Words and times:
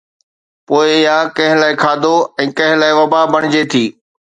پوءِ 0.65 0.91
اها 1.05 1.19
ڪنهن 1.35 1.57
لاءِ 1.61 1.73
کاڌو 1.83 2.15
۽ 2.47 2.49
ڪنهن 2.59 2.77
لاءِ 2.85 2.93
وبا 3.01 3.21
بڻجي 3.33 3.63
ٿي. 3.75 3.85